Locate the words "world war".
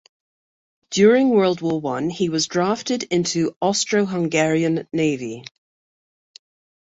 1.29-1.79